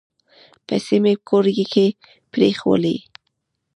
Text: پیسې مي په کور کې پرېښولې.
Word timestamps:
پیسې 0.67 0.97
مي 1.03 1.13
په 1.17 1.23
کور 1.29 1.45
کې 1.73 1.85
پرېښولې. 2.31 2.95